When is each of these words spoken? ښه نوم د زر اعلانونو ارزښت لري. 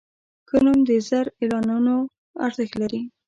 ښه 0.49 0.57
نوم 0.65 0.79
د 0.89 0.91
زر 1.07 1.25
اعلانونو 1.39 1.95
ارزښت 2.45 2.73
لري. 2.81 3.01